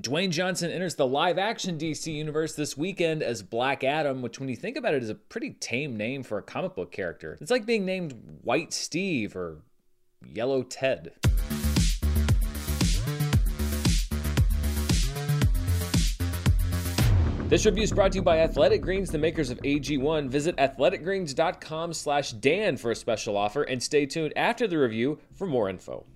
Dwayne 0.00 0.30
Johnson 0.30 0.70
enters 0.70 0.94
the 0.94 1.06
live 1.06 1.36
action 1.36 1.76
DC 1.76 2.14
universe 2.14 2.54
this 2.54 2.74
weekend 2.74 3.22
as 3.22 3.42
Black 3.42 3.84
Adam, 3.84 4.22
which, 4.22 4.40
when 4.40 4.48
you 4.48 4.56
think 4.56 4.78
about 4.78 4.94
it, 4.94 5.02
is 5.02 5.10
a 5.10 5.14
pretty 5.14 5.50
tame 5.50 5.96
name 5.96 6.22
for 6.22 6.38
a 6.38 6.42
comic 6.42 6.74
book 6.74 6.90
character. 6.90 7.36
It's 7.38 7.50
like 7.50 7.66
being 7.66 7.84
named 7.84 8.14
White 8.42 8.72
Steve 8.72 9.36
or 9.36 9.58
Yellow 10.24 10.62
Ted. 10.62 11.12
This 17.48 17.66
review 17.66 17.82
is 17.82 17.92
brought 17.92 18.12
to 18.12 18.18
you 18.18 18.22
by 18.22 18.38
Athletic 18.38 18.80
Greens, 18.80 19.10
the 19.10 19.18
makers 19.18 19.50
of 19.50 19.58
AG1. 19.58 20.28
Visit 20.28 20.56
athleticgreens.com 20.56 21.92
slash 21.92 22.32
Dan 22.32 22.78
for 22.78 22.90
a 22.92 22.96
special 22.96 23.36
offer 23.36 23.64
and 23.64 23.82
stay 23.82 24.06
tuned 24.06 24.32
after 24.34 24.66
the 24.66 24.78
review 24.78 25.18
for 25.34 25.46
more 25.46 25.68
info. 25.68 26.06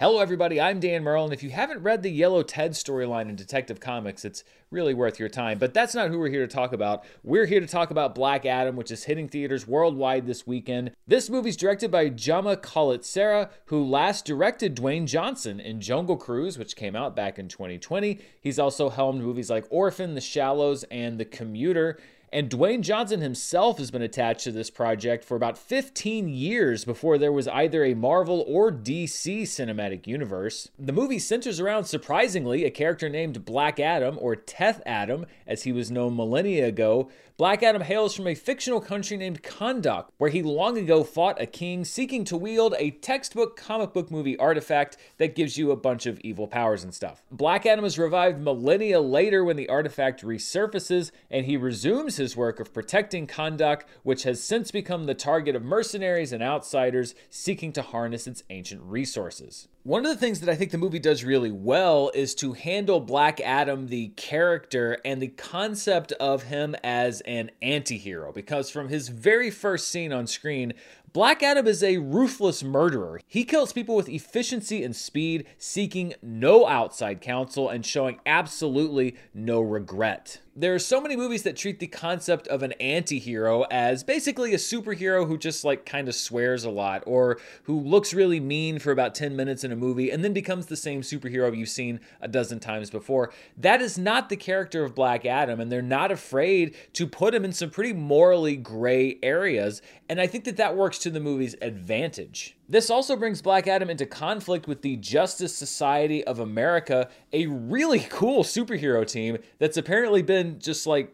Hello, 0.00 0.18
everybody. 0.18 0.60
I'm 0.60 0.80
Dan 0.80 1.04
Murrell, 1.04 1.22
and 1.22 1.32
if 1.32 1.44
you 1.44 1.50
haven't 1.50 1.84
read 1.84 2.02
the 2.02 2.10
Yellow 2.10 2.42
Ted 2.42 2.72
storyline 2.72 3.28
in 3.28 3.36
Detective 3.36 3.78
Comics, 3.78 4.24
it's 4.24 4.42
really 4.72 4.92
worth 4.92 5.20
your 5.20 5.28
time. 5.28 5.56
But 5.56 5.72
that's 5.72 5.94
not 5.94 6.08
who 6.08 6.18
we're 6.18 6.30
here 6.30 6.44
to 6.44 6.52
talk 6.52 6.72
about. 6.72 7.04
We're 7.22 7.46
here 7.46 7.60
to 7.60 7.66
talk 7.68 7.92
about 7.92 8.12
Black 8.12 8.44
Adam, 8.44 8.74
which 8.74 8.90
is 8.90 9.04
hitting 9.04 9.28
theaters 9.28 9.68
worldwide 9.68 10.26
this 10.26 10.48
weekend. 10.48 10.90
This 11.06 11.30
movie's 11.30 11.56
directed 11.56 11.92
by 11.92 12.10
Jaume 12.10 12.60
Collet-Serra, 12.60 13.50
who 13.66 13.84
last 13.84 14.24
directed 14.24 14.74
Dwayne 14.74 15.06
Johnson 15.06 15.60
in 15.60 15.80
Jungle 15.80 16.16
Cruise, 16.16 16.58
which 16.58 16.74
came 16.74 16.96
out 16.96 17.14
back 17.14 17.38
in 17.38 17.46
2020. 17.46 18.18
He's 18.40 18.58
also 18.58 18.90
helmed 18.90 19.22
movies 19.22 19.48
like 19.48 19.64
Orphan, 19.70 20.16
The 20.16 20.20
Shallows, 20.20 20.82
and 20.90 21.20
The 21.20 21.24
Commuter. 21.24 22.00
And 22.32 22.50
Dwayne 22.50 22.80
Johnson 22.80 23.20
himself 23.20 23.78
has 23.78 23.90
been 23.90 24.02
attached 24.02 24.44
to 24.44 24.52
this 24.52 24.70
project 24.70 25.24
for 25.24 25.36
about 25.36 25.56
15 25.56 26.28
years 26.28 26.84
before 26.84 27.16
there 27.16 27.32
was 27.32 27.48
either 27.48 27.84
a 27.84 27.94
Marvel 27.94 28.44
or 28.48 28.72
DC 28.72 29.42
cinematic 29.42 30.06
universe. 30.06 30.68
The 30.78 30.92
movie 30.92 31.18
centers 31.18 31.60
around, 31.60 31.84
surprisingly, 31.84 32.64
a 32.64 32.70
character 32.70 33.08
named 33.08 33.44
Black 33.44 33.78
Adam, 33.78 34.18
or 34.20 34.34
Teth 34.34 34.82
Adam, 34.84 35.26
as 35.46 35.62
he 35.62 35.72
was 35.72 35.90
known 35.90 36.16
millennia 36.16 36.66
ago, 36.66 37.08
Black 37.36 37.64
Adam 37.64 37.82
hails 37.82 38.14
from 38.14 38.28
a 38.28 38.34
fictional 38.36 38.80
country 38.80 39.16
named 39.16 39.42
Kahndaq, 39.42 40.06
where 40.18 40.30
he 40.30 40.40
long 40.40 40.78
ago 40.78 41.02
fought 41.02 41.42
a 41.42 41.46
king 41.46 41.84
seeking 41.84 42.22
to 42.26 42.36
wield 42.36 42.76
a 42.78 42.92
textbook 42.92 43.56
comic 43.56 43.92
book 43.92 44.08
movie 44.08 44.36
artifact 44.36 44.96
that 45.18 45.34
gives 45.34 45.58
you 45.58 45.72
a 45.72 45.76
bunch 45.76 46.06
of 46.06 46.20
evil 46.20 46.46
powers 46.46 46.84
and 46.84 46.94
stuff. 46.94 47.24
Black 47.32 47.66
Adam 47.66 47.84
is 47.84 47.98
revived 47.98 48.40
millennia 48.40 49.00
later 49.00 49.42
when 49.42 49.56
the 49.56 49.68
artifact 49.68 50.22
resurfaces, 50.22 51.10
and 51.28 51.44
he 51.44 51.56
resumes 51.56 52.18
his 52.18 52.23
work 52.34 52.58
of 52.60 52.72
protecting 52.72 53.26
Kahndaq, 53.26 53.82
which 54.02 54.22
has 54.22 54.42
since 54.42 54.70
become 54.70 55.04
the 55.04 55.14
target 55.14 55.54
of 55.54 55.62
mercenaries 55.62 56.32
and 56.32 56.42
outsiders 56.42 57.14
seeking 57.28 57.72
to 57.72 57.82
harness 57.82 58.26
its 58.26 58.42
ancient 58.48 58.82
resources. 58.82 59.68
One 59.82 60.06
of 60.06 60.10
the 60.10 60.18
things 60.18 60.40
that 60.40 60.48
I 60.48 60.56
think 60.56 60.70
the 60.70 60.78
movie 60.78 60.98
does 60.98 61.24
really 61.24 61.52
well 61.52 62.10
is 62.14 62.34
to 62.36 62.54
handle 62.54 63.00
Black 63.00 63.38
Adam, 63.42 63.88
the 63.88 64.08
character, 64.16 64.96
and 65.04 65.20
the 65.20 65.28
concept 65.28 66.12
of 66.12 66.44
him 66.44 66.74
as 66.82 67.20
an 67.22 67.50
anti 67.60 67.98
hero. 67.98 68.32
Because 68.32 68.70
from 68.70 68.88
his 68.88 69.10
very 69.10 69.50
first 69.50 69.88
scene 69.88 70.10
on 70.10 70.26
screen, 70.26 70.72
Black 71.14 71.44
Adam 71.44 71.68
is 71.68 71.82
a 71.84 71.98
ruthless 71.98 72.64
murderer. 72.64 73.20
He 73.28 73.44
kills 73.44 73.72
people 73.72 73.94
with 73.94 74.08
efficiency 74.08 74.82
and 74.82 74.96
speed, 74.96 75.46
seeking 75.58 76.14
no 76.20 76.66
outside 76.66 77.20
counsel 77.20 77.68
and 77.68 77.86
showing 77.86 78.18
absolutely 78.26 79.14
no 79.32 79.60
regret. 79.60 80.40
There 80.56 80.72
are 80.72 80.78
so 80.78 81.00
many 81.00 81.16
movies 81.16 81.42
that 81.42 81.56
treat 81.56 81.80
the 81.80 81.88
concept 81.88 82.46
of 82.46 82.62
an 82.62 82.74
anti 82.74 83.18
hero 83.18 83.62
as 83.72 84.04
basically 84.04 84.54
a 84.54 84.56
superhero 84.56 85.26
who 85.26 85.36
just 85.36 85.64
like 85.64 85.84
kind 85.84 86.08
of 86.08 86.14
swears 86.14 86.62
a 86.62 86.70
lot 86.70 87.02
or 87.08 87.40
who 87.64 87.80
looks 87.80 88.14
really 88.14 88.38
mean 88.38 88.78
for 88.78 88.92
about 88.92 89.16
10 89.16 89.34
minutes 89.34 89.64
in 89.64 89.72
a 89.72 89.76
movie 89.76 90.12
and 90.12 90.22
then 90.22 90.32
becomes 90.32 90.66
the 90.66 90.76
same 90.76 91.00
superhero 91.00 91.56
you've 91.56 91.68
seen 91.68 91.98
a 92.20 92.28
dozen 92.28 92.60
times 92.60 92.88
before. 92.88 93.32
That 93.56 93.82
is 93.82 93.98
not 93.98 94.28
the 94.28 94.36
character 94.36 94.84
of 94.84 94.94
Black 94.94 95.26
Adam, 95.26 95.58
and 95.58 95.72
they're 95.72 95.82
not 95.82 96.12
afraid 96.12 96.76
to 96.92 97.08
put 97.08 97.34
him 97.34 97.44
in 97.44 97.52
some 97.52 97.70
pretty 97.70 97.92
morally 97.92 98.54
gray 98.54 99.18
areas. 99.24 99.82
And 100.08 100.20
I 100.20 100.28
think 100.28 100.44
that 100.44 100.58
that 100.58 100.76
works 100.76 100.98
to 100.98 101.10
the 101.10 101.18
movie's 101.18 101.56
advantage. 101.62 102.56
This 102.68 102.88
also 102.88 103.14
brings 103.16 103.42
Black 103.42 103.66
Adam 103.66 103.90
into 103.90 104.06
conflict 104.06 104.66
with 104.66 104.82
the 104.82 104.96
Justice 104.96 105.54
Society 105.54 106.24
of 106.24 106.38
America, 106.38 107.10
a 107.32 107.46
really 107.46 108.00
cool 108.08 108.42
superhero 108.42 109.06
team 109.06 109.38
that's 109.58 109.76
apparently 109.76 110.22
been 110.22 110.58
just 110.58 110.86
like 110.86 111.12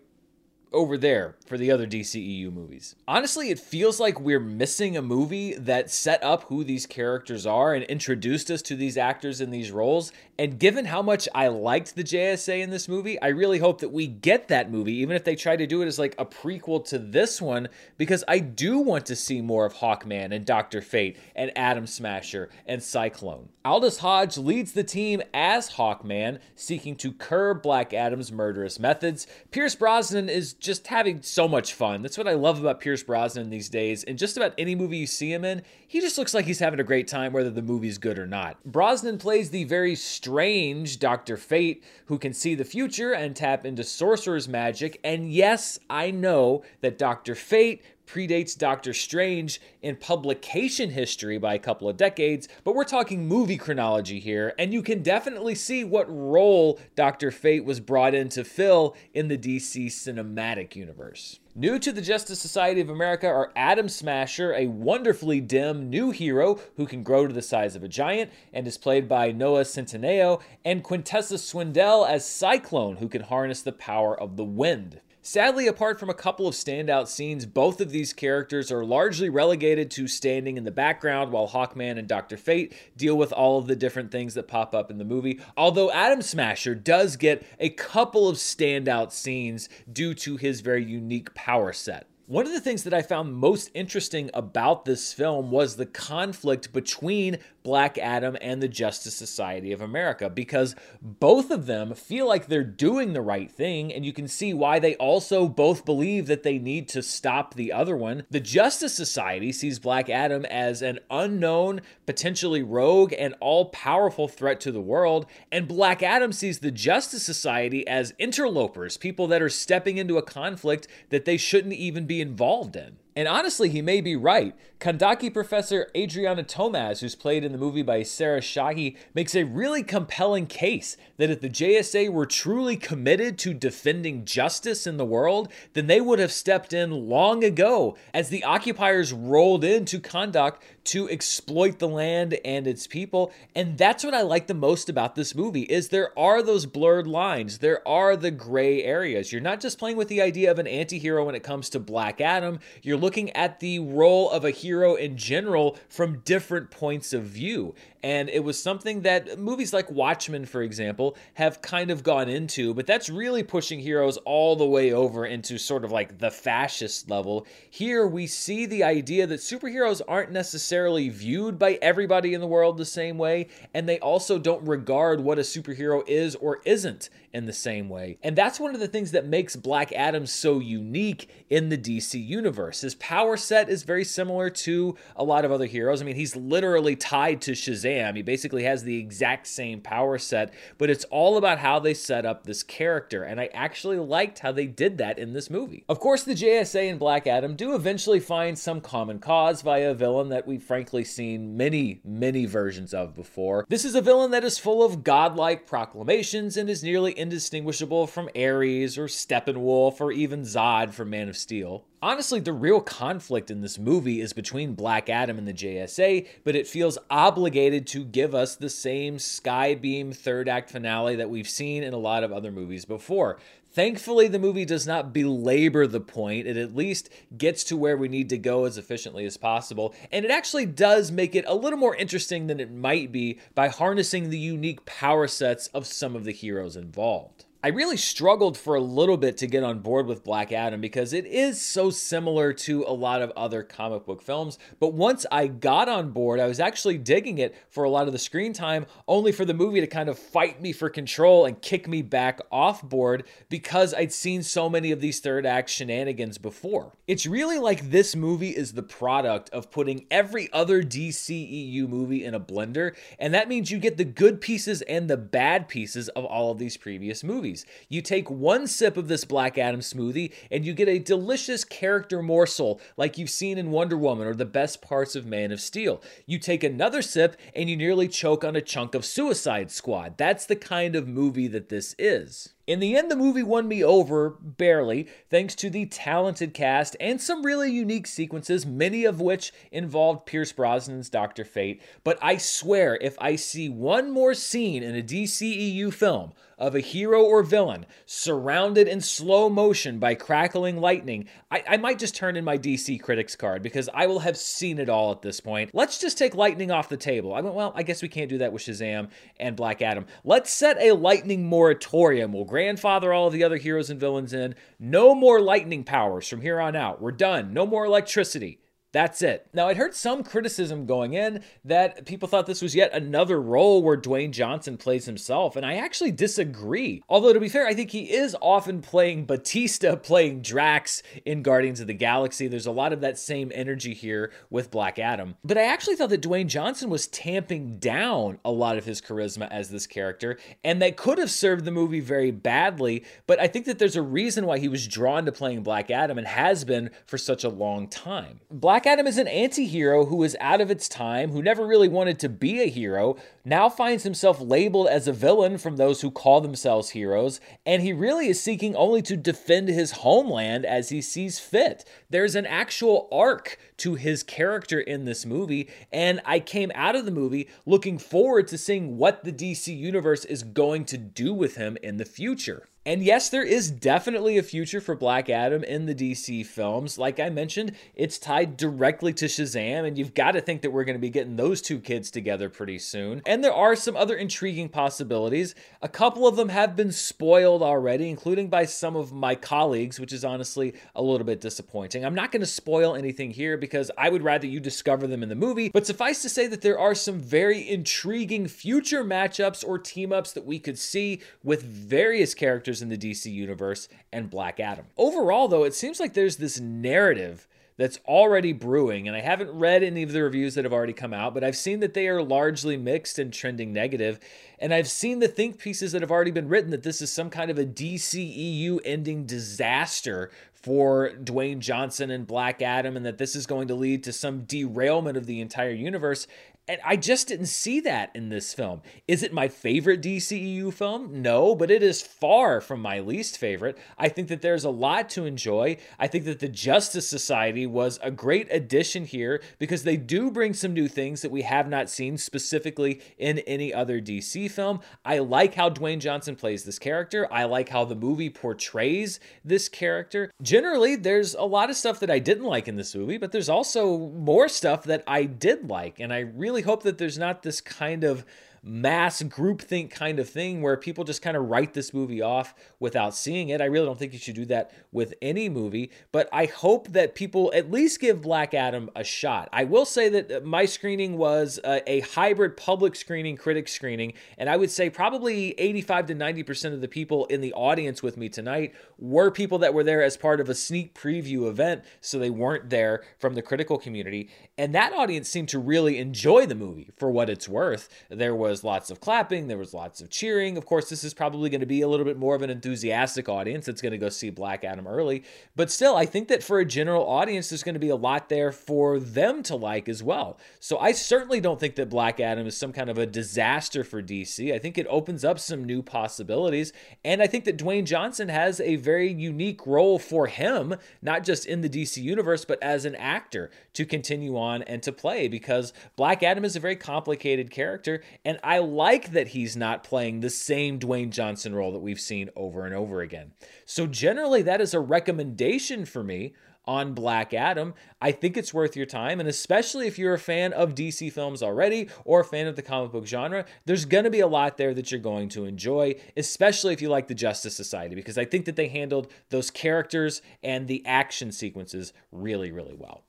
over 0.73 0.97
there 0.97 1.37
for 1.51 1.59
the 1.59 1.73
other 1.73 1.85
DCEU 1.85 2.53
movies. 2.53 2.95
Honestly, 3.09 3.51
it 3.51 3.59
feels 3.59 3.99
like 3.99 4.21
we're 4.21 4.39
missing 4.39 4.97
a 4.97 5.03
movie 5.03 5.55
that 5.55 5.91
set 5.91 6.23
up 6.23 6.45
who 6.45 6.63
these 6.63 6.87
characters 6.87 7.45
are 7.45 7.75
and 7.75 7.83
introduced 7.87 8.53
us 8.53 8.63
to 8.63 8.77
these 8.77 8.97
actors 8.97 9.41
in 9.41 9.51
these 9.51 9.73
roles. 9.73 10.13
And 10.39 10.61
given 10.61 10.85
how 10.85 11.03
much 11.03 11.29
I 11.35 11.49
liked 11.49 11.97
the 11.97 12.05
JSA 12.05 12.61
in 12.61 12.71
this 12.71 12.87
movie, 12.89 13.21
I 13.21 13.29
really 13.29 13.59
hope 13.59 13.81
that 13.81 13.89
we 13.89 14.07
get 14.07 14.47
that 14.47 14.71
movie, 14.71 14.95
even 14.99 15.17
if 15.17 15.25
they 15.25 15.35
try 15.35 15.57
to 15.57 15.67
do 15.67 15.83
it 15.83 15.87
as 15.87 15.99
like 15.99 16.15
a 16.19 16.25
prequel 16.25 16.85
to 16.91 17.01
this 17.01 17.43
one, 17.43 17.69
because 17.99 18.23
I 18.29 18.39
do 18.39 18.79
want 18.79 19.07
to 19.07 19.17
see 19.17 19.43
more 19.43 19.67
of 19.67 19.75
Hawkman 19.75 20.33
and 20.33 20.47
Dr. 20.47 20.81
Fate 20.81 21.19
and 21.35 21.51
Atom 21.59 21.89
Smasher 21.89 22.49
and 22.65 22.81
Cyclone. 22.81 23.49
Aldis 23.65 23.99
Hodge 23.99 24.39
leads 24.39 24.73
the 24.73 24.85
team 24.85 25.21
as 25.35 25.73
Hawkman, 25.73 26.39
seeking 26.55 26.95
to 26.97 27.13
curb 27.13 27.61
Black 27.61 27.93
Adam's 27.93 28.31
murderous 28.31 28.79
methods. 28.79 29.27
Pierce 29.51 29.75
Brosnan 29.75 30.31
is 30.31 30.55
just 30.55 30.87
having 30.87 31.21
so 31.21 31.40
much 31.49 31.75
fun. 31.75 32.03
That's 32.03 32.19
what 32.19 32.29
I 32.29 32.35
love 32.35 32.61
about 32.61 32.81
Pierce 32.81 33.03
Brosnan 33.03 33.51
these 33.51 33.69
days. 33.69 34.05
In 34.05 34.17
just 34.17 34.37
about 34.37 34.55
any 34.59 34.75
movie 34.75 34.99
you 34.99 35.07
see 35.07 35.33
him 35.33 35.45
in, 35.45 35.63
he 35.87 36.01
just 36.01 36.19
looks 36.19 36.35
like 36.35 36.45
he's 36.45 36.59
having 36.59 36.81
a 36.81 36.85
great 36.85 37.09
time, 37.09 37.33
whether 37.33 37.51
the 37.51 37.63
movie's 37.63 37.99
good 37.99 38.19
or 38.19 38.27
not. 38.27 38.57
Brosnan 38.65 39.19
plays 39.19 39.51
the 39.51 39.65
very 39.65 39.95
strange 39.95 40.99
Dr. 40.99 41.37
Fate, 41.37 41.85
who 42.07 42.19
can 42.19 42.33
see 42.33 42.55
the 42.55 42.65
future 42.65 43.13
and 43.13 43.35
tap 43.37 43.65
into 43.65 43.85
sorcerer's 43.85 44.49
magic. 44.49 45.01
And 45.05 45.33
yes, 45.33 45.79
I 45.89 46.11
know 46.11 46.63
that 46.81 46.99
Dr. 46.99 47.35
Fate 47.35 47.83
predates 48.11 48.59
Doctor 48.59 48.93
Strange 48.93 49.61
in 49.83 49.95
publication 49.95 50.91
history 50.91 51.39
by 51.39 51.55
a 51.55 51.59
couple 51.61 51.89
of 51.89 51.97
decades, 51.97 52.49
but 52.65 52.75
we're 52.75 52.83
talking 52.83 53.29
movie 53.29 53.57
chronology 53.57 54.19
here, 54.19 54.53
and 54.59 54.73
you 54.73 54.83
can 54.83 55.03
definitely 55.03 55.55
see 55.55 55.85
what 55.85 56.11
role 56.11 56.81
Doctor 56.97 57.31
Fate 57.31 57.65
was 57.65 57.79
brought 57.79 58.15
in 58.15 58.29
to 58.31 58.43
fill 58.43 58.97
in 59.15 59.29
the 59.29 59.39
DC 59.39 59.87
cinematic 59.87 60.75
universe. 60.75 61.39
New 61.55 61.79
to 61.79 61.93
the 61.93 62.03
Justice 62.03 62.41
Society 62.41 62.81
of 62.81 62.91
America 62.91 63.29
are 63.29 63.53
Atom 63.55 63.89
Smasher, 63.89 64.55
a 64.55 64.67
wonderfully 64.67 65.41
dim 65.41 65.89
new 65.89 66.11
hero 66.11 66.59
who 66.77 66.87
can 66.87 67.05
grow 67.05 67.29
to 67.29 67.35
the 67.35 67.43
size 67.43 67.77
of 67.77 67.85
a 67.85 67.89
giant 67.89 68.33
and 68.53 68.67
is 68.67 68.79
played 68.79 69.09
by 69.09 69.31
Noah 69.31 69.63
Centineo, 69.63 70.41
and 70.65 70.83
Quintessa 70.83 71.39
Swindell 71.39 72.09
as 72.09 72.25
Cyclone, 72.25 72.97
who 72.97 73.09
can 73.09 73.23
harness 73.23 73.63
the 73.63 73.73
power 73.73 74.19
of 74.19 74.37
the 74.37 74.45
wind. 74.45 75.01
Sadly, 75.23 75.67
apart 75.67 76.01
from 76.01 76.09
a 76.09 76.15
couple 76.15 76.49
of 76.49 76.55
standout 76.55 77.07
scenes, 77.07 77.45
both 77.45 77.83
of 77.83 77.91
these 77.91 78.15
characters 78.15 78.73
are 78.73 78.87
largely 78.87 79.29
relegated 79.29 79.91
to 79.91 80.09
standing 80.09 80.57
in 80.57 80.65
the 80.65 80.71
background 80.71 81.31
while 81.31 81.47
Hawkman 81.47 81.99
and 81.99 82.09
Dr. 82.09 82.39
Fate 82.39 82.73
deal 82.97 83.19
with 83.19 83.31
all 83.31 83.59
of 83.59 83.67
the 83.67 83.77
different 83.77 84.11
things 84.11 84.33
that 84.33 84.49
pop 84.49 84.75
up 84.75 84.91
in 84.91 84.97
the 84.97 85.05
movie. 85.05 85.39
Although 85.59 85.91
Atom 85.91 86.23
Smasher 86.23 86.75
does 86.75 87.17
get 87.17 87.45
a 87.59 87.69
couple 87.69 88.31
of 88.31 88.37
standout 88.37 89.13
scenes 89.13 89.69
due 89.93 90.15
to 90.15 90.39
his 90.39 90.63
very 90.63 90.85
unique 90.85 91.35
power 91.35 91.75
set. 91.75 92.07
One 92.31 92.47
of 92.47 92.53
the 92.53 92.61
things 92.61 92.85
that 92.85 92.95
I 92.95 93.03
found 93.03 93.35
most 93.35 93.71
interesting 93.75 94.31
about 94.33 94.85
this 94.85 95.13
film 95.13 95.51
was 95.51 95.75
the 95.75 95.85
conflict 95.85 96.73
between 96.73 97.39
Black 97.63 97.99
Adam 97.99 98.37
and 98.41 98.63
the 98.63 98.69
Justice 98.69 99.17
Society 99.17 99.73
of 99.73 99.81
America 99.81 100.31
because 100.31 100.75
both 101.03 101.51
of 101.51 101.67
them 101.67 101.95
feel 101.95 102.27
like 102.27 102.47
they're 102.47 102.65
doing 102.65 103.13
the 103.13 103.21
right 103.21 103.51
thing, 103.51 103.93
and 103.93 104.05
you 104.05 104.13
can 104.13 104.29
see 104.29 104.55
why 104.55 104.79
they 104.79 104.95
also 104.97 105.49
both 105.49 105.85
believe 105.85 106.27
that 106.27 106.43
they 106.43 106.59
need 106.59 106.89
to 106.89 107.03
stop 107.03 107.55
the 107.55 107.73
other 107.73 107.97
one. 107.97 108.25
The 108.31 108.41
Justice 108.41 108.95
Society 108.95 109.53
sees 109.53 109.79
Black 109.79 110.09
Adam 110.09 110.45
as 110.47 110.83
an 110.83 111.01
unknown, 111.11 111.81
potentially 112.07 112.63
rogue, 112.63 113.13
and 113.19 113.35
all 113.41 113.67
powerful 113.67 114.29
threat 114.29 114.61
to 114.61 114.73
the 114.73 114.81
world, 114.81 115.27
and 115.51 115.69
Black 115.69 116.03
Adam 116.03 116.33
sees 116.33 116.61
the 116.61 116.71
Justice 116.71 117.25
Society 117.25 117.87
as 117.87 118.15
interlopers, 118.19 118.97
people 118.97 119.27
that 119.27 119.43
are 119.43 119.49
stepping 119.49 119.99
into 119.99 120.19
a 120.19 120.23
conflict 120.23 120.89
that 121.11 121.25
they 121.25 121.37
shouldn't 121.37 121.75
even 121.75 122.07
be 122.07 122.21
involved 122.21 122.77
in. 122.77 122.97
And 123.17 123.27
honestly, 123.27 123.69
he 123.69 123.83
may 123.83 124.01
be 124.01 124.15
right. 124.15 124.55
Kahndaqi 124.79 125.33
professor 125.35 125.89
Adriana 125.97 126.45
Tomaz, 126.45 127.01
who's 127.01 127.15
played 127.15 127.45
in 127.45 127.53
the 127.53 127.59
movie 127.59 127.83
by 127.83 128.03
Sarah 128.03 128.41
Shahi, 128.41 128.97
makes 129.15 129.35
a 129.35 129.45
really 129.45 129.83
compelling 129.83 130.47
case 130.47 130.97
that 131.17 131.29
if 131.29 131.41
the 131.41 131.51
JSA 131.51 132.11
were 132.11 132.25
truly 132.25 132.77
committed 132.77 133.37
to 133.39 133.53
defending 133.53 134.25
justice 134.25 134.87
in 134.87 134.97
the 134.97 135.05
world, 135.05 135.53
then 135.75 135.87
they 135.87 136.01
would 136.01 136.19
have 136.19 136.33
stepped 136.33 136.73
in 136.73 137.09
long 137.09 137.43
ago 137.43 137.97
as 138.15 138.29
the 138.29 138.45
occupiers 138.45 139.13
rolled 139.13 139.65
into 139.65 139.99
Kahndaq 139.99 140.57
to 140.85 141.09
exploit 141.09 141.79
the 141.79 141.89
land 141.89 142.39
and 142.45 142.67
its 142.67 142.87
people. 142.87 143.33
And 143.55 143.77
that's 143.77 144.03
what 144.05 144.15
I 144.15 144.23
like 144.23 144.47
the 144.47 144.55
most 144.55 144.89
about 144.89 145.15
this 145.15 145.35
movie 145.35 145.63
is 145.63 145.89
there 145.89 146.19
are 146.19 146.43
those 146.43 146.67
blurred 146.67 147.07
lines. 147.07 147.59
There 147.59 147.87
are 147.87 148.17
the 148.17 148.31
gray 148.31 148.83
areas. 148.83 149.33
You're 149.33 149.41
not 149.41 149.61
just 149.61 149.79
playing 149.79 149.97
with 149.97 150.09
the 150.09 150.23
idea 150.23 150.51
of 150.51 150.59
an 150.59 150.67
anti-hero 150.67 151.25
when 151.27 151.35
it 151.35 151.43
comes 151.43 151.69
to 151.71 151.79
Black 151.79 152.21
Adam. 152.21 152.61
You're 152.83 152.97
looking 152.97 153.31
at 153.31 153.61
the 153.61 153.79
role 153.81 154.31
of 154.31 154.45
a 154.45 154.51
hero 154.51 154.95
in 154.95 155.17
general 155.17 155.77
from 155.89 156.21
different 156.21 156.71
points 156.71 157.13
of 157.13 157.25
view. 157.25 157.75
And 158.03 158.31
it 158.31 158.43
was 158.43 158.61
something 158.61 159.03
that 159.03 159.39
movies 159.39 159.75
like 159.75 159.91
Watchmen, 159.91 160.47
for 160.47 160.63
example, 160.63 161.19
have 161.35 161.61
kind 161.61 161.91
of 161.91 162.03
gone 162.03 162.31
into, 162.31 162.73
but 162.73 162.87
that's 162.87 163.11
really 163.11 163.43
pushing 163.43 163.79
heroes 163.79 164.17
all 164.25 164.57
the 164.57 164.65
way 164.65 164.93
over 164.93 165.27
into 165.27 165.59
sort 165.59 165.85
of 165.85 165.93
like 165.93 166.17
the 166.19 166.31
fascist 166.31 167.11
level. 167.11 167.47
Here 167.69 168.07
we 168.07 168.27
see 168.27 168.65
the 168.65 168.85
idea 168.85 169.27
that 169.27 169.41
superheroes 169.41 170.01
aren't 170.09 170.33
necessarily 170.33 170.70
viewed 171.09 171.59
by 171.59 171.79
everybody 171.83 172.35
in 172.35 172.41
the 172.41 172.47
world 172.47 172.77
the 172.77 172.85
same 172.85 173.19
way, 173.19 173.49
and 173.75 173.89
they 173.89 173.99
also 174.01 174.39
don't 174.39 174.67
regard 174.67 175.21
what 175.21 175.39
a 175.39 175.43
superhero 175.43 176.03
is 176.09 176.35
or 176.37 176.61
isn't 176.65 177.11
in 177.33 177.47
the 177.47 177.53
same 177.53 177.89
way. 177.89 178.19
And 178.23 178.37
that's 178.37 178.59
one 178.59 178.75
of 178.75 178.81
the 178.81 178.89
things 178.89 179.13
that 179.13 179.27
makes 179.27 179.57
Black 179.57 179.93
Adam 179.93 180.27
so 180.27 180.59
unique 180.59 181.29
in 181.49 181.69
the 181.69 181.79
DC 181.79 182.25
universe. 182.25 182.81
His 182.81 182.95
power 182.97 183.37
set 183.37 183.69
is 183.69 183.83
very 183.85 184.05
similar 184.05 184.51
to 184.51 184.97
a 185.17 185.25
lot 185.25 185.45
of 185.45 185.53
other 185.53 185.67
heroes. 185.67 186.03
I 186.03 186.05
mean, 186.05 186.17
he's 186.17 186.35
literally 186.35 186.97
tied 186.97 187.41
to 187.43 187.53
Shazam. 187.53 188.17
He 188.17 188.23
basically 188.23 188.65
has 188.65 188.83
the 188.83 188.99
exact 188.99 189.47
same 189.47 189.81
power 189.81 190.19
set, 190.19 190.53
but 190.79 190.91
it's 190.91 191.05
all 191.05 191.37
about 191.37 191.59
how 191.59 191.79
they 191.79 191.95
set 191.95 192.27
up 192.27 192.45
this 192.45 192.63
character. 192.63 193.23
And 193.23 193.41
I 193.41 193.49
actually 193.55 193.99
liked 193.99 194.41
how 194.41 194.53
they 194.53 194.67
did 194.67 194.99
that 194.99 195.19
in 195.19 195.33
this 195.33 195.51
movie. 195.51 195.85
Of 195.89 196.01
course, 196.01 196.25
the 196.25 196.35
JSA 196.35 196.91
and 196.91 196.99
Black 196.99 197.27
Adam 197.27 197.55
do 197.55 197.75
eventually 197.75 198.21
find 198.21 198.59
some 198.59 198.81
common 198.81 199.19
cause 199.21 199.63
via 199.63 199.91
a 199.91 199.95
villain 199.95 200.31
that 200.31 200.47
we've 200.47 200.63
frankly 200.63 201.05
seen 201.05 201.57
many, 201.57 202.01
many 202.05 202.47
versions 202.47 202.93
of 202.93 203.15
before. 203.15 203.67
This 203.69 203.85
is 203.85 203.95
a 203.95 204.01
villain 204.01 204.33
that 204.33 204.45
is 204.45 204.59
full 204.59 204.83
of 204.83 205.05
godlike 205.05 205.67
proclamations 205.67 206.57
and 206.57 206.69
is 206.69 206.83
nearly 206.83 207.13
indistinguishable 207.21 208.07
from 208.07 208.31
Ares 208.35 208.97
or 208.97 209.07
Steppenwolf 209.07 210.01
or 210.01 210.11
even 210.11 210.43
Zod 210.43 210.93
from 210.93 211.11
Man 211.11 211.29
of 211.29 211.37
Steel. 211.37 211.85
Honestly, 212.03 212.41
the 212.41 212.53
real 212.55 212.81
conflict 212.81 213.51
in 213.51 213.61
this 213.61 213.79
movie 213.79 214.23
is 214.23 214.33
between 214.33 214.75
Black 214.75 215.11
Adam 215.11 215.37
and 215.37 215.47
the 215.47 215.53
JSA, 215.53 216.27
but 216.45 216.57
it 216.57 216.67
feels 216.67 216.97
obligated 217.11 217.87
to 217.89 218.05
give 218.05 218.35
us 218.35 218.57
the 218.57 218.71
same 218.71 219.19
Skybeam 219.19 220.17
third 220.17 220.49
act 220.49 220.71
finale 220.71 221.17
that 221.17 221.29
we've 221.29 221.49
seen 221.49 221.83
in 221.83 221.93
a 221.93 221.99
lot 221.99 222.25
of 222.25 222.33
other 222.33 222.51
movies 222.51 222.87
before. 222.87 223.39
Thankfully, 223.73 224.27
the 224.27 224.41
movie 224.41 224.65
does 224.65 224.87
not 224.87 225.13
belabor 225.13 225.87
the 225.87 226.01
point. 226.01 226.49
It 226.49 226.57
at 226.57 226.75
least 226.75 227.09
gets 227.37 227.63
to 227.65 227.77
where 227.77 227.97
we 227.97 228.09
need 228.09 228.29
to 228.31 228.39
go 228.39 228.65
as 228.65 228.77
efficiently 228.77 229.25
as 229.25 229.37
possible. 229.37 229.95
And 230.11 230.25
it 230.25 230.31
actually 230.31 230.67
does 230.67 231.13
make 231.13 231.37
it 231.37 231.45
a 231.47 231.55
little 231.55 231.79
more 231.79 231.95
interesting 231.95 232.49
than 232.49 232.59
it 232.59 232.73
might 232.73 233.13
be 233.13 233.39
by 233.55 233.69
harnessing 233.69 234.31
the 234.31 234.39
unique 234.39 234.85
power 234.87 235.29
sets 235.29 235.69
of 235.69 235.87
some 235.87 236.17
of 236.17 236.25
the 236.25 236.33
heroes 236.33 236.75
involved. 236.75 237.45
I 237.63 237.69
really 237.69 237.99
struggled 237.99 238.57
for 238.57 238.75
a 238.75 238.81
little 238.81 239.19
bit 239.19 239.37
to 239.37 239.47
get 239.47 239.63
on 239.63 239.81
board 239.81 240.07
with 240.07 240.25
Black 240.25 240.51
Adam 240.51 240.81
because 240.81 241.13
it 241.13 241.27
is 241.27 241.61
so 241.61 241.91
similar 241.91 242.55
to 242.55 242.85
a 242.85 242.95
lot 242.95 243.21
of 243.21 243.31
other 243.33 243.63
comic 243.63 244.07
book 244.07 244.23
films. 244.23 244.59
But 244.79 244.95
once 244.95 245.27
I 245.31 245.47
got 245.47 245.87
on 245.87 246.13
board, 246.13 246.41
I 246.41 246.47
was 246.47 246.59
actually 246.59 246.97
digging 246.97 247.37
it 247.37 247.55
for 247.69 247.85
a 247.85 247.91
lot 247.91 248.07
of 248.07 248.15
the 248.15 248.19
screen 248.19 248.55
time, 248.55 248.87
only 249.07 249.31
for 249.31 249.45
the 249.45 249.53
movie 249.53 249.81
to 249.81 249.87
kind 249.87 250.09
of 250.09 250.19
fight 250.19 250.63
me 250.63 250.73
for 250.73 250.89
control 250.89 251.45
and 251.45 251.61
kick 251.61 251.87
me 251.87 252.01
back 252.01 252.41
off 252.51 252.83
board 252.83 253.25
because 253.51 253.93
I'd 253.93 254.15
seen 254.15 254.43
so 254.43 254.71
many 254.71 254.91
of 254.91 255.03
these 255.03 255.21
third 255.21 255.45
act 255.45 255.69
shenanigans 255.69 256.39
before. 256.39 256.95
It's 257.07 257.27
really 257.27 257.59
like 257.59 257.91
this 257.91 258.17
movie 258.17 258.57
is 258.57 258.73
the 258.73 258.83
product 258.83 259.51
of 259.51 259.71
putting 259.71 260.07
every 260.11 260.51
other 260.55 260.83
DCEU 260.83 261.87
movie 261.87 262.25
in 262.25 262.33
a 262.33 262.41
blender, 262.41 262.97
and 263.19 263.35
that 263.35 263.49
means 263.51 263.71
you 263.71 263.79
get 263.79 263.99
the 263.99 264.05
good 264.07 264.41
pieces 264.41 264.81
and 264.81 265.11
the 265.11 265.19
bad 265.19 265.69
pieces 265.69 266.09
of 266.11 266.25
all 266.25 266.53
of 266.53 266.59
these 266.59 266.79
previous 266.79 267.23
movies 267.23 267.50
movies. 267.51 267.67
You 267.89 268.03
take 268.03 268.31
one 268.31 268.67
sip 268.67 268.97
of 268.97 269.09
this 269.09 269.25
Black 269.25 269.59
Adam 269.59 269.81
smoothie 269.81 270.33
and 270.51 270.65
you 270.65 270.73
get 270.73 270.89
a 270.89 270.99
delicious 270.99 271.65
character 271.65 272.23
morsel 272.23 272.81
like 272.97 273.19
you've 273.19 273.31
seen 273.31 273.59
in 273.59 273.71
Wonder 273.71 273.97
Woman 273.97 274.27
or 274.27 274.35
the 274.35 274.45
best 274.45 274.81
parts 274.81 275.17
of 275.17 275.27
Man 275.27 275.53
of 275.53 275.61
Steel. 275.61 276.01
You 276.27 276.39
take 276.39 276.63
another 276.63 277.03
sip 277.03 277.37
and 277.55 277.69
you 277.69 277.77
nearly 277.77 278.09
choke 278.09 278.45
on 278.45 278.57
a 278.57 278.63
chunk 278.63 278.95
of 278.95 279.05
Suicide 279.05 279.71
Squad. 279.71 280.17
That's 280.17 280.47
the 280.47 280.57
kind 280.57 280.95
of 280.95 281.09
movie 281.09 281.49
that 281.49 281.69
this 281.69 281.95
is. 281.99 282.51
In 282.71 282.79
the 282.79 282.97
end, 282.97 283.11
the 283.11 283.17
movie 283.17 283.43
won 283.43 283.67
me 283.67 283.83
over, 283.83 284.31
barely, 284.31 285.09
thanks 285.29 285.57
to 285.57 285.71
the 285.71 285.87
talented 285.87 286.55
cast 286.55 286.97
and 287.01 287.21
some 287.21 287.45
really 287.45 287.69
unique 287.73 288.07
sequences, 288.07 288.65
many 288.65 289.05
of 289.05 289.21
which 289.21 289.53
involved 289.73 290.25
Pierce 290.25 290.53
Brosnan's 290.53 291.11
Dr. 291.11 291.45
Fate. 291.45 291.83
But 292.05 292.17
I 292.23 292.37
swear, 292.37 292.97
if 293.01 293.17
I 293.21 293.35
see 293.35 293.69
one 293.69 294.13
more 294.13 294.35
scene 294.35 294.85
in 294.85 294.95
a 294.95 295.03
DCEU 295.03 295.93
film 295.93 296.33
of 296.61 296.75
a 296.75 296.81
hero 296.81 297.23
or 297.23 297.43
villain 297.43 297.87
surrounded 298.07 298.87
in 298.87 299.01
slow 299.01 299.49
motion 299.49 299.99
by 299.99 300.15
crackling 300.15 300.81
lightning, 300.81 301.27
I, 301.51 301.65
I 301.67 301.77
might 301.79 301.99
just 301.99 302.15
turn 302.15 302.37
in 302.37 302.45
my 302.45 302.59
DC 302.59 303.03
Critics 303.03 303.35
card 303.35 303.63
because 303.63 303.89
I 303.93 304.07
will 304.07 304.21
have 304.21 304.37
seen 304.37 304.79
it 304.79 304.89
all 304.89 305.11
at 305.11 305.23
this 305.23 305.41
point. 305.41 305.71
Let's 305.73 305.99
just 305.99 306.19
take 306.19 306.35
lightning 306.35 306.71
off 306.71 306.89
the 306.89 306.97
table. 306.97 307.35
I 307.35 307.41
went, 307.41 307.57
well, 307.57 307.73
I 307.75 307.83
guess 307.83 308.03
we 308.03 308.09
can't 308.09 308.29
do 308.29 308.39
that 308.39 308.53
with 308.53 308.63
Shazam 308.63 309.09
and 309.39 309.57
Black 309.57 309.83
Adam. 309.83 310.07
Let's 310.23 310.51
set 310.51 310.77
a 310.79 310.93
lightning 310.93 311.47
moratorium. 311.47 312.33
We'll 312.33 312.45
grandfather 312.45 313.13
all 313.13 313.27
of 313.27 313.33
the 313.33 313.45
other 313.45 313.57
heroes 313.57 313.91
and 313.91 313.99
villains 313.99 314.33
in. 314.33 314.55
No 314.79 315.15
more 315.15 315.41
lightning 315.41 315.83
powers 315.83 316.29
from 316.29 316.43
here 316.43 316.61
on 316.61 316.77
out. 316.77 317.01
We're 317.01 317.13
done. 317.13 317.55
No 317.55 317.67
more 317.67 317.87
electricity. 317.87 318.61
That's 318.93 319.23
it. 319.23 319.47
Now, 319.53 319.69
I'd 319.69 319.77
heard 319.77 319.95
some 319.95 320.25
criticism 320.25 320.85
going 320.85 321.15
in 321.15 321.45
that 321.65 322.07
people 322.07 322.29
thought 322.29 322.47
this 322.47 322.63
was 322.63 322.75
yet 322.75 322.93
another 322.93 323.41
role 323.41 323.83
where 323.83 323.97
Dwayne 323.97 324.33
Johnson 324.33 324.77
plays 324.77 325.05
himself, 325.07 325.55
and 325.55 325.65
I 325.65 325.75
actually 325.75 326.11
disagree. 326.11 327.03
Although, 327.09 327.33
to 327.33 327.41
be 327.41 327.49
fair, 327.49 327.67
I 327.67 327.75
think 327.75 327.91
he 327.91 328.13
is 328.13 328.37
often 328.41 328.83
playing 328.83 329.27
Bautista, 329.27 329.97
playing 329.97 330.43
Drax 330.43 331.03
in 331.25 331.43
Guardians 331.43 331.81
of 331.81 331.87
the 331.87 331.95
Galaxy. 331.95 332.49
There's 332.49 332.67
a 332.67 332.73
lot 332.73 332.93
of 332.93 333.01
that 333.03 333.19
same 333.19 333.53
energy 333.55 333.95
here 333.95 334.33
with 334.51 334.73
Black 334.73 334.99
Adam. 334.99 335.37
But 335.45 335.59
I 335.59 335.67
actually 335.67 335.95
thought 335.97 336.11
that 336.11 336.23
Dwayne 336.23 336.49
Johnson 336.49 336.91
was 336.91 337.07
tamping 337.07 337.79
down 337.79 338.41
a 338.45 338.51
lot 338.51 338.77
of 338.77 338.85
his 338.85 339.01
charisma 339.01 339.49
as 339.51 339.71
this 339.71 339.87
character, 339.87 340.37
and 340.65 340.83
that 340.83 340.97
could 340.97 341.19
have 341.19 341.31
served 341.31 341.65
the 341.65 341.71
movie 341.71 342.01
very 342.01 342.33
badly. 342.33 343.05
But 343.29 343.39
I 343.41 343.47
think 343.47 343.67
that 343.67 343.79
there's 343.79 343.97
a 343.97 344.03
reason 344.03 344.47
why 344.47 344.59
he 344.59 344.69
was 344.69 344.89
drawn 344.89 345.27
to 345.27 345.33
playing 345.33 345.63
Black 345.63 345.91
Adam 345.91 346.19
and 346.19 346.27
has 346.27 346.65
been 346.65 346.91
for 347.07 347.19
such 347.19 347.45
a 347.45 347.49
long 347.49 347.87
time. 347.87 348.41
Black 348.51 348.80
Black 348.81 348.95
Adam 348.95 349.07
is 349.07 349.19
an 349.19 349.29
anti 349.29 349.67
hero 349.67 350.07
who 350.07 350.23
is 350.23 350.39
out 350.41 350.63
of 350.63 350.71
its 350.71 350.89
time, 350.89 351.33
who 351.33 351.43
never 351.43 351.67
really 351.67 351.87
wanted 351.87 352.19
to 352.21 352.31
be 352.31 352.63
a 352.63 352.67
hero, 352.67 353.19
now 353.45 353.69
finds 353.69 354.05
himself 354.05 354.41
labeled 354.41 354.89
as 354.89 355.07
a 355.07 355.13
villain 355.13 355.59
from 355.59 355.77
those 355.77 356.01
who 356.01 356.11
call 356.11 356.41
themselves 356.41 356.89
heroes, 356.89 357.43
and 357.67 357.83
he 357.83 357.93
really 357.93 358.29
is 358.29 358.43
seeking 358.43 358.75
only 358.75 359.03
to 359.03 359.19
defend 359.19 359.69
his 359.69 359.91
homeland 359.91 360.65
as 360.65 360.89
he 360.89 361.03
sees 361.03 361.39
fit. 361.39 361.85
There's 362.09 362.35
an 362.35 362.47
actual 362.47 363.07
arc 363.13 363.59
to 363.77 363.97
his 363.97 364.23
character 364.23 364.81
in 364.81 365.05
this 365.05 365.27
movie, 365.27 365.69
and 365.93 366.23
I 366.25 366.41
came 366.41 366.73
out 366.75 366.97
of 366.97 367.05
the 367.05 367.11
movie 367.11 367.49
looking 367.67 367.99
forward 367.99 368.49
to 368.49 368.57
seeing 368.57 368.97
what 368.97 369.25
the 369.25 369.33
DC 369.33 369.77
Universe 369.77 370.25
is 370.25 370.43
going 370.43 370.87
to 370.87 370.97
do 370.97 371.35
with 371.35 371.57
him 371.57 371.77
in 371.83 371.99
the 371.99 372.07
future. 372.07 372.70
And 372.87 373.03
yes, 373.03 373.29
there 373.29 373.45
is 373.45 373.71
definitely 373.71 374.39
a 374.39 374.43
future 374.43 374.81
for 374.81 374.95
Black 374.95 375.29
Adam 375.29 375.63
in 375.63 375.85
the 375.85 375.95
DC 375.95 376.47
films. 376.47 376.97
Like 376.97 377.21
I 377.21 377.29
mentioned, 377.29 377.73
it's 377.95 378.19
tied 378.19 378.57
directly 378.57 379.13
to 379.13 379.27
Shazam, 379.27 379.87
and 379.87 379.99
you've 379.99 380.15
got 380.15 380.33
to 380.33 380.41
think 380.41 380.63
that 380.63 380.71
we're 380.71 380.85
going 380.85 380.97
to 380.97 381.01
be 381.01 381.11
getting 381.11 381.37
those 381.37 381.61
two 381.61 381.79
kids 381.79 382.11
together 382.11 382.49
pretty 382.49 382.79
soon. 382.79 383.21
And 383.27 383.45
there 383.45 383.53
are 383.53 383.77
some 383.77 383.97
other 383.97 384.17
intriguing 384.17 384.71
possibilities. 384.71 385.55
A 385.83 385.89
couple 385.89 386.27
of 386.27 386.37
them 386.37 386.49
have 386.49 386.75
been 386.75 386.91
spoiled 386.91 387.63
already, 387.63 388.09
including 388.09 388.49
by 388.49 388.65
some 388.65 388.97
of 388.97 389.13
my 389.13 389.35
colleagues, 389.35 390.01
which 390.01 390.15
is 390.15 390.25
honestly 390.25 390.73
a 390.95 391.03
little 391.03 391.27
bit 391.27 391.43
disappointing. 391.43 392.03
I'm 392.03 392.15
not 392.15 392.33
going 392.33 392.41
to 392.41 392.47
spoil 392.47 392.97
anything 392.97 393.31
here 393.31 393.59
because 393.59 393.91
I 393.99 394.09
would 394.09 394.23
rather 394.23 394.47
you 394.47 394.59
discover 394.59 395.07
them 395.07 395.23
in 395.23 395.29
the 395.29 395.35
movie, 395.35 395.69
but 395.69 395.87
suffice 395.87 396.23
to 396.23 396.31
say 396.31 396.47
that 396.47 396.63
there 396.63 396.79
are 396.79 396.95
some 396.95 397.21
very 397.21 397.69
intriguing 397.69 398.49
future 398.49 399.05
matchups 399.05 399.69
or 399.69 399.79
team 399.79 400.15
ups 400.15 400.33
that 400.33 400.47
we 400.47 400.59
could 400.59 400.79
see 400.79 401.21
with 401.45 401.63
various 401.63 402.33
characters 402.33 402.70
characters 402.71 402.83
in 402.83 402.89
the 402.89 402.97
DC 402.97 403.33
universe 403.33 403.89
and 404.13 404.31
Black 404.31 404.61
Adam. 404.61 404.87
Overall, 404.97 405.49
though, 405.49 405.65
it 405.65 405.75
seems 405.75 405.99
like 406.01 406.15
there's 406.15 406.37
this 406.37 406.61
narrative 406.61 407.49
that's 407.77 407.99
already 408.07 408.53
brewing, 408.53 409.09
and 409.09 409.17
I 409.17 409.21
haven't 409.21 409.51
read 409.51 409.83
any 409.83 410.03
of 410.03 410.13
the 410.13 410.23
reviews 410.23 410.55
that 410.55 410.65
have 410.65 410.73
already 410.73 410.93
come 410.93 411.15
out, 411.15 411.33
but 411.33 411.43
I've 411.43 411.57
seen 411.57 411.81
that 411.81 411.95
they 411.95 412.09
are 412.09 412.23
largely 412.23 412.77
mixed 412.77 413.19
and 413.19 413.33
trending 413.33 413.73
negative, 413.73 414.21
and 414.59 414.75
I've 414.75 414.89
seen 414.89 415.19
the 415.19 415.29
think 415.29 415.59
pieces 415.59 415.93
that 415.93 416.03
have 416.03 416.11
already 416.11 416.31
been 416.31 416.49
written 416.49 416.71
that 416.73 416.83
this 416.83 417.01
is 417.01 417.11
some 417.11 417.31
kind 417.31 417.51
of 417.51 417.59
a 417.59 417.65
DCEU 417.65 418.81
ending 418.85 419.25
disaster 419.25 420.31
for 420.53 421.13
Dwayne 421.25 421.61
Johnson 421.61 422.11
and 422.11 422.27
Black 422.27 422.61
Adam, 422.61 422.97
and 422.97 423.07
that 423.07 423.17
this 423.17 423.35
is 423.35 423.47
going 423.47 423.69
to 423.69 423.75
lead 423.75 424.05
to 424.05 424.13
some 424.13 424.45
derailment 424.45 425.17
of 425.17 425.25
the 425.25 425.41
entire 425.41 425.73
universe. 425.73 426.27
And 426.71 426.81
I 426.85 426.95
just 426.95 427.27
didn't 427.27 427.47
see 427.47 427.81
that 427.81 428.13
in 428.15 428.29
this 428.29 428.55
film. 428.55 428.83
Is 429.09 429.25
it 429.25 429.33
my 429.33 429.49
favorite 429.49 430.01
DCEU 430.01 430.73
film? 430.73 431.21
No, 431.21 431.57
but 431.57 431.69
it 431.69 431.83
is 431.83 432.01
far 432.01 432.61
from 432.61 432.81
my 432.81 433.01
least 433.01 433.39
favorite. 433.39 433.77
I 433.99 434.09
think 434.09 434.29
that 434.29 434.41
there's 434.41 434.63
a 434.63 434.71
lot 434.71 435.11
to 435.11 435.25
enjoy. 435.25 435.79
I 435.99 436.07
think 436.07 436.27
that 436.27 436.39
the 436.39 436.49
Justice 436.49 437.09
Society 437.09 437.67
was 437.67 437.99
a 438.05 438.13
great 438.13 438.47
addition 438.53 439.05
here 439.05 439.43
because 439.59 439.83
they 439.83 439.97
do 439.97 440.31
bring 440.31 440.55
some 440.55 440.73
new 440.73 440.87
things 440.87 441.23
that 441.23 441.33
we 441.33 441.43
have 441.43 441.69
not 441.69 441.91
seen 441.91 442.17
specifically 442.17 443.01
in 443.19 443.41
any 443.41 443.75
other 443.75 444.01
DC 444.01 444.49
film. 444.49 444.79
I 445.05 445.19
like 445.19 445.55
how 445.55 445.71
Dwayne 445.71 445.99
Johnson 445.99 446.37
plays 446.37 446.63
this 446.63 446.79
character. 446.79 447.27
I 447.33 447.47
like 447.47 447.69
how 447.69 447.85
the 447.85 447.97
movie 447.97 448.31
portrays 448.31 449.19
this 449.45 449.69
character. 449.69 450.31
Generally, 450.41 450.97
there's 450.97 451.35
a 451.35 451.43
lot 451.43 451.69
of 451.69 451.75
stuff 451.75 451.99
that 451.99 452.13
I 452.13 452.21
didn't 452.21 452.45
like 452.45 452.69
in 452.69 452.77
this 452.77 452.95
movie, 452.95 453.19
but 453.19 453.33
there's 453.33 453.49
also 453.49 453.99
more 454.11 454.49
stuff 454.49 454.85
that 454.85 455.03
I 455.09 455.25
did 455.25 455.69
like. 455.69 455.99
And 455.99 456.13
I 456.13 456.21
really 456.21 456.60
really 456.61 456.71
hope 456.71 456.83
that 456.83 456.99
there's 456.99 457.19
not 457.19 457.43
this 457.43 457.61
kind 457.61 458.05
of 458.05 458.25
mass 458.63 459.23
groupthink 459.23 459.91
kind 459.91 460.19
of 460.19 460.29
thing 460.29 460.61
where 460.61 460.77
people 460.77 461.05
just 461.05 461.23
kind 461.23 461.37
of 461.37 461.49
write 461.49 461.73
this 461.73 461.95
movie 461.95 462.21
off 462.21 462.55
without 462.79 463.15
seeing 463.15 463.49
it. 463.49 463.61
I 463.61 463.67
really 463.67 463.87
don't 463.87 463.99
think 463.99 464.13
you 464.13 464.19
should 464.19 464.35
do 464.35 464.45
that 464.47 464.71
with 464.93 465.15
any 465.23 465.49
movie, 465.49 465.91
but 466.13 466.29
I 466.33 466.47
hope 466.47 466.89
that 466.89 467.15
people 467.15 467.51
at 467.55 467.71
least 467.71 468.01
give 468.01 468.21
Black 468.21 468.53
Adam 468.53 468.91
a 468.95 469.05
shot. 469.05 469.49
I 469.53 469.65
will 469.65 469.87
say 469.87 470.09
that 470.11 470.31
uh, 470.31 470.41
my 470.45 470.65
screening 470.67 471.17
was 471.17 471.59
a, 471.65 471.91
a 471.91 472.01
hybrid 472.01 472.57
public 472.57 472.97
screening, 472.97 473.37
critic 473.37 473.69
screening, 473.69 474.13
and 474.37 474.51
I 474.51 474.57
would 474.57 474.71
say 474.71 474.91
probably 474.91 475.59
85 475.59 476.07
to 476.07 476.15
90% 476.15 476.75
of 476.75 476.81
the 476.81 476.89
people 476.89 477.27
in 477.27 477.41
the 477.41 477.53
audience 477.55 478.03
with 478.03 478.17
me 478.17 478.29
tonight 478.29 478.75
were 478.99 479.31
people 479.31 479.59
that 479.59 479.73
were 479.73 479.85
there 479.85 480.03
as 480.03 480.17
part 480.17 480.41
of 480.41 480.49
a 480.49 480.55
sneak 480.55 480.95
preview 480.95 481.49
event, 481.49 481.85
so 482.01 482.19
they 482.19 482.31
weren't 482.31 482.69
there 482.69 483.03
from 483.19 483.35
the 483.35 483.43
critical 483.43 483.79
community. 483.79 484.29
And 484.59 484.75
that 484.75 484.93
audience 484.93 485.29
seemed 485.29 485.49
to 485.51 485.59
really 485.59 485.99
enjoy 485.99 486.47
the 486.47 486.55
movie 486.55 486.91
for 486.97 487.11
what 487.11 487.31
it's 487.31 487.49
worth. 487.49 487.89
There 488.11 488.35
was 488.35 488.50
was 488.51 488.65
lots 488.65 488.91
of 488.91 489.01
clapping, 489.01 489.47
there 489.47 489.57
was 489.57 489.73
lots 489.73 490.01
of 490.01 490.11
cheering. 490.11 490.57
Of 490.57 490.67
course, 490.67 490.91
this 490.91 491.05
is 491.05 491.15
probably 491.15 491.49
going 491.49 491.61
to 491.61 491.67
be 491.67 491.81
a 491.81 491.89
little 491.89 492.05
bit 492.05 492.19
more 492.19 492.35
of 492.35 492.43
an 492.43 492.51
enthusiastic 492.51 493.29
audience 493.29 493.67
that's 493.67 493.81
going 493.81 493.93
to 493.93 493.99
go 493.99 494.09
see 494.09 494.31
Black 494.31 494.65
Adam 494.65 494.87
early. 494.87 495.23
But 495.57 495.71
still, 495.71 495.97
I 495.97 496.07
think 496.07 496.29
that 496.29 496.43
for 496.43 496.59
a 496.59 496.65
general 496.65 497.07
audience, 497.07 497.49
there's 497.49 497.63
going 497.63 497.75
to 497.75 497.81
be 497.81 497.89
a 497.89 497.97
lot 497.97 498.29
there 498.29 498.53
for 498.53 498.99
them 498.99 499.43
to 499.45 499.57
like 499.57 499.89
as 499.89 500.03
well. 500.03 500.39
So 500.59 500.79
I 500.79 500.93
certainly 500.93 501.41
don't 501.41 501.61
think 501.61 501.77
that 501.77 501.89
Black 501.89 502.21
Adam 502.21 502.47
is 502.47 502.57
some 502.57 502.73
kind 502.73 502.91
of 502.91 502.99
a 502.99 503.07
disaster 503.07 503.85
for 503.85 504.03
DC. 504.03 504.53
I 504.53 504.59
think 504.59 504.77
it 504.77 504.87
opens 504.91 505.25
up 505.25 505.39
some 505.39 505.65
new 505.65 505.83
possibilities. 505.83 506.73
And 507.05 507.23
I 507.23 507.27
think 507.27 507.45
that 507.45 507.57
Dwayne 507.57 507.85
Johnson 507.85 508.29
has 508.29 508.61
a 508.61 508.77
very 508.77 509.13
unique 509.13 509.67
role 509.67 509.99
for 509.99 510.27
him, 510.27 510.75
not 511.01 511.25
just 511.25 511.47
in 511.47 511.61
the 511.61 511.69
DC 511.69 512.03
universe, 512.03 512.45
but 512.45 512.63
as 512.63 512.85
an 512.85 512.97
actor 512.97 513.51
to 513.75 513.87
continue 513.87 514.37
on 514.37 514.63
and 514.65 514.83
to 514.83 514.93
play 514.93 515.29
because 515.29 515.73
Black 515.97 516.23
Adam 516.23 516.45
is 516.45 516.57
a 516.57 516.61
very 516.61 516.77
complicated 516.77 517.51
character. 517.51 518.03
And 518.25 518.40
I 518.43 518.59
like 518.59 519.13
that 519.13 519.29
he's 519.29 519.57
not 519.57 519.85
playing 519.85 520.21
the 520.21 520.31
same 520.31 520.79
Dwayne 520.79 521.11
Johnson 521.11 521.55
role 521.55 521.73
that 521.73 521.79
we've 521.79 522.01
seen 522.01 522.31
over 522.37 522.67
and 522.67 522.75
over 522.75 523.01
again. 523.01 523.33
So, 523.65 523.87
generally, 523.87 524.43
that 524.43 524.61
is 524.61 524.75
a 524.75 524.81
recommendation 524.81 525.85
for 525.85 526.03
me 526.03 526.35
on 526.67 526.93
Black 526.93 527.35
Adam. 527.35 527.75
I 528.01 528.13
think 528.13 528.37
it's 528.37 528.55
worth 528.55 528.77
your 528.77 528.87
time. 528.87 529.19
And 529.19 529.29
especially 529.29 529.87
if 529.87 529.99
you're 529.99 530.15
a 530.15 530.19
fan 530.19 530.53
of 530.53 530.75
DC 530.75 531.13
films 531.13 531.43
already 531.43 531.89
or 532.05 532.21
a 532.21 532.25
fan 532.25 532.47
of 532.47 532.57
the 532.57 532.63
comic 532.63 532.93
book 532.93 533.07
genre, 533.07 533.45
there's 533.67 533.85
going 533.85 534.05
to 534.05 534.11
be 534.11 534.21
a 534.21 534.27
lot 534.27 534.57
there 534.57 534.75
that 534.75 534.91
you're 534.91 535.01
going 535.01 535.29
to 535.31 535.47
enjoy, 535.47 535.97
especially 536.17 536.73
if 536.73 536.83
you 536.83 536.89
like 536.89 537.09
the 537.09 537.15
Justice 537.15 537.57
Society, 537.57 537.95
because 537.95 538.19
I 538.19 538.25
think 538.25 538.45
that 538.45 538.57
they 538.57 538.69
handled 538.69 539.11
those 539.31 539.51
characters 539.51 540.23
and 540.43 540.69
the 540.69 540.85
action 540.87 541.33
sequences 541.33 541.93
really, 542.13 542.53
really 542.53 542.75
well. 542.75 543.05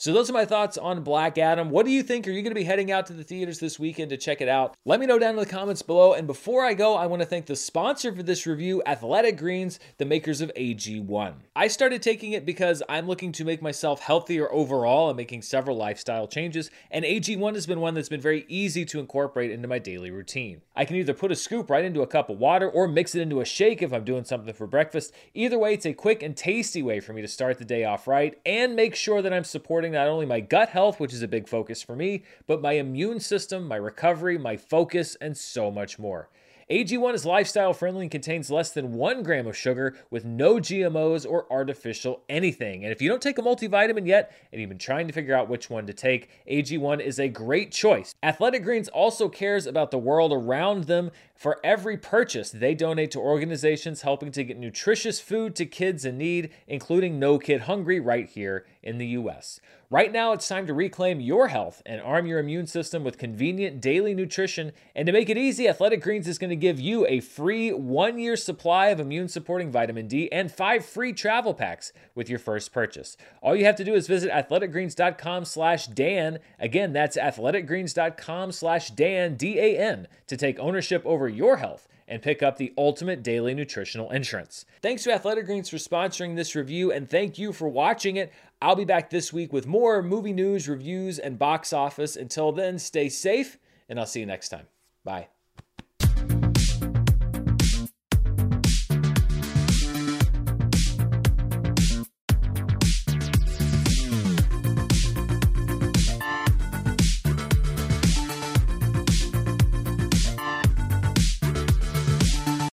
So 0.00 0.12
those 0.12 0.30
are 0.30 0.32
my 0.32 0.44
thoughts 0.44 0.78
on 0.78 1.02
Black 1.02 1.38
Adam. 1.38 1.70
What 1.70 1.84
do 1.84 1.90
you 1.90 2.04
think? 2.04 2.28
Are 2.28 2.30
you 2.30 2.42
going 2.42 2.52
to 2.52 2.60
be 2.60 2.62
heading 2.62 2.92
out 2.92 3.06
to 3.06 3.12
the 3.12 3.24
theaters 3.24 3.58
this 3.58 3.80
weekend 3.80 4.10
to 4.10 4.16
check 4.16 4.40
it 4.40 4.48
out? 4.48 4.76
Let 4.84 5.00
me 5.00 5.06
know 5.06 5.18
down 5.18 5.30
in 5.30 5.40
the 5.40 5.44
comments 5.44 5.82
below. 5.82 6.12
And 6.12 6.24
before 6.24 6.64
I 6.64 6.74
go, 6.74 6.94
I 6.94 7.06
want 7.06 7.20
to 7.20 7.26
thank 7.26 7.46
the 7.46 7.56
sponsor 7.56 8.14
for 8.14 8.22
this 8.22 8.46
review, 8.46 8.80
Athletic 8.86 9.36
Greens, 9.36 9.80
the 9.96 10.04
makers 10.04 10.40
of 10.40 10.52
AG1. 10.56 11.34
I 11.56 11.66
started 11.66 12.00
taking 12.00 12.30
it 12.30 12.46
because 12.46 12.80
I'm 12.88 13.08
looking 13.08 13.32
to 13.32 13.44
make 13.44 13.60
myself 13.60 14.00
healthier 14.00 14.48
overall 14.52 15.08
and 15.08 15.16
making 15.16 15.42
several 15.42 15.76
lifestyle 15.76 16.28
changes, 16.28 16.70
and 16.92 17.04
AG1 17.04 17.54
has 17.54 17.66
been 17.66 17.80
one 17.80 17.94
that's 17.94 18.08
been 18.08 18.20
very 18.20 18.46
easy 18.46 18.84
to 18.84 19.00
incorporate 19.00 19.50
into 19.50 19.66
my 19.66 19.80
daily 19.80 20.12
routine. 20.12 20.60
I 20.76 20.84
can 20.84 20.94
either 20.94 21.12
put 21.12 21.32
a 21.32 21.34
scoop 21.34 21.70
right 21.70 21.84
into 21.84 22.02
a 22.02 22.06
cup 22.06 22.30
of 22.30 22.38
water 22.38 22.70
or 22.70 22.86
mix 22.86 23.16
it 23.16 23.22
into 23.22 23.40
a 23.40 23.44
shake 23.44 23.82
if 23.82 23.92
I'm 23.92 24.04
doing 24.04 24.22
something 24.22 24.54
for 24.54 24.68
breakfast. 24.68 25.12
Either 25.34 25.58
way, 25.58 25.74
it's 25.74 25.86
a 25.86 25.92
quick 25.92 26.22
and 26.22 26.36
tasty 26.36 26.84
way 26.84 27.00
for 27.00 27.12
me 27.12 27.20
to 27.20 27.26
start 27.26 27.58
the 27.58 27.64
day 27.64 27.84
off 27.84 28.06
right 28.06 28.38
and 28.46 28.76
make 28.76 28.94
sure 28.94 29.22
that 29.22 29.32
I'm 29.32 29.42
supporting 29.42 29.87
supporting 29.88 30.08
not 30.08 30.12
only 30.12 30.26
my 30.26 30.40
gut 30.40 30.68
health, 30.68 31.00
which 31.00 31.14
is 31.14 31.22
a 31.22 31.28
big 31.28 31.48
focus 31.48 31.82
for 31.82 31.96
me, 31.96 32.22
but 32.46 32.60
my 32.60 32.72
immune 32.72 33.20
system, 33.20 33.66
my 33.66 33.76
recovery, 33.76 34.38
my 34.38 34.56
focus, 34.56 35.16
and 35.20 35.36
so 35.36 35.70
much 35.70 35.98
more. 35.98 36.28
AG1 36.70 37.14
is 37.14 37.24
lifestyle 37.24 37.72
friendly 37.72 38.04
and 38.04 38.10
contains 38.10 38.50
less 38.50 38.72
than 38.72 38.92
one 38.92 39.22
gram 39.22 39.46
of 39.46 39.56
sugar 39.56 39.96
with 40.10 40.26
no 40.26 40.56
GMOs 40.56 41.26
or 41.26 41.50
artificial 41.50 42.22
anything. 42.28 42.84
And 42.84 42.92
if 42.92 43.00
you 43.00 43.08
don't 43.08 43.22
take 43.22 43.38
a 43.38 43.42
multivitamin 43.42 44.06
yet 44.06 44.32
and 44.52 44.60
you've 44.60 44.68
been 44.68 44.76
trying 44.76 45.06
to 45.06 45.14
figure 45.14 45.34
out 45.34 45.48
which 45.48 45.70
one 45.70 45.86
to 45.86 45.94
take, 45.94 46.28
AG1 46.46 47.00
is 47.00 47.18
a 47.18 47.28
great 47.28 47.72
choice. 47.72 48.12
Athletic 48.22 48.64
Greens 48.64 48.88
also 48.88 49.30
cares 49.30 49.66
about 49.66 49.90
the 49.90 49.98
world 49.98 50.30
around 50.30 50.84
them. 50.84 51.10
For 51.34 51.58
every 51.64 51.96
purchase, 51.96 52.50
they 52.50 52.74
donate 52.74 53.12
to 53.12 53.18
organizations 53.18 54.02
helping 54.02 54.30
to 54.32 54.44
get 54.44 54.58
nutritious 54.58 55.20
food 55.20 55.56
to 55.56 55.64
kids 55.64 56.04
in 56.04 56.18
need, 56.18 56.50
including 56.66 57.18
No 57.18 57.38
Kid 57.38 57.62
Hungry 57.62 57.98
right 57.98 58.28
here 58.28 58.66
in 58.82 58.98
the 58.98 59.06
US. 59.08 59.60
Right 59.90 60.12
now, 60.12 60.32
it's 60.32 60.46
time 60.46 60.66
to 60.66 60.74
reclaim 60.74 61.20
your 61.20 61.48
health 61.48 61.82
and 61.86 62.00
arm 62.00 62.26
your 62.26 62.38
immune 62.38 62.66
system 62.66 63.04
with 63.04 63.16
convenient 63.16 63.80
daily 63.80 64.14
nutrition. 64.14 64.72
And 64.94 65.06
to 65.06 65.12
make 65.12 65.30
it 65.30 65.38
easy, 65.38 65.66
Athletic 65.66 66.02
Greens 66.02 66.28
is 66.28 66.38
going 66.38 66.50
to 66.50 66.56
give 66.56 66.78
you 66.78 67.06
a 67.06 67.20
free 67.20 67.72
one 67.72 68.18
year 68.18 68.36
supply 68.36 68.88
of 68.88 69.00
immune 69.00 69.28
supporting 69.28 69.70
vitamin 69.70 70.06
D 70.06 70.30
and 70.30 70.52
five 70.52 70.84
free 70.84 71.12
travel 71.12 71.54
packs 71.54 71.92
with 72.14 72.28
your 72.28 72.38
first 72.38 72.72
purchase. 72.72 73.16
All 73.42 73.56
you 73.56 73.64
have 73.64 73.76
to 73.76 73.84
do 73.84 73.94
is 73.94 74.06
visit 74.06 74.30
athleticgreens.com 74.30 75.44
slash 75.46 75.86
Dan. 75.86 76.38
Again, 76.58 76.92
that's 76.92 77.16
athleticgreens.com 77.16 78.52
slash 78.52 78.90
Dan, 78.90 79.36
D 79.36 79.58
A 79.58 79.78
N, 79.78 80.06
to 80.26 80.36
take 80.36 80.58
ownership 80.58 81.02
over 81.06 81.28
your 81.28 81.56
health 81.56 81.88
and 82.08 82.22
pick 82.22 82.42
up 82.42 82.56
the 82.56 82.72
ultimate 82.76 83.22
daily 83.22 83.54
nutritional 83.54 84.10
insurance. 84.10 84.64
Thanks 84.82 85.04
to 85.04 85.12
Athletic 85.12 85.46
Greens 85.46 85.68
for 85.68 85.76
sponsoring 85.76 86.36
this 86.36 86.54
review, 86.54 86.90
and 86.90 87.08
thank 87.08 87.38
you 87.38 87.52
for 87.52 87.68
watching 87.68 88.16
it. 88.16 88.32
I'll 88.60 88.76
be 88.76 88.84
back 88.84 89.10
this 89.10 89.32
week 89.32 89.52
with 89.52 89.66
more 89.66 90.02
movie 90.02 90.32
news, 90.32 90.68
reviews, 90.68 91.18
and 91.18 91.38
box 91.38 91.72
office. 91.72 92.16
Until 92.16 92.50
then, 92.52 92.78
stay 92.78 93.08
safe, 93.08 93.58
and 93.88 94.00
I'll 94.00 94.06
see 94.06 94.20
you 94.20 94.26
next 94.26 94.48
time. 94.48 94.66
Bye. 95.04 95.28